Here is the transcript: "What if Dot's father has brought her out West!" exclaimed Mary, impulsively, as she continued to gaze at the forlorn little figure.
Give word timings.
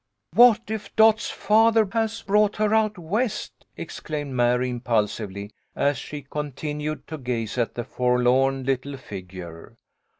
"What 0.33 0.71
if 0.71 0.95
Dot's 0.95 1.29
father 1.29 1.87
has 1.91 2.23
brought 2.23 2.55
her 2.55 2.73
out 2.73 2.97
West!" 2.97 3.51
exclaimed 3.77 4.31
Mary, 4.33 4.67
impulsively, 4.71 5.51
as 5.75 5.95
she 5.95 6.23
continued 6.23 7.05
to 7.05 7.19
gaze 7.19 7.55
at 7.59 7.75
the 7.75 7.83
forlorn 7.83 8.63
little 8.63 8.97
figure. 8.97 9.77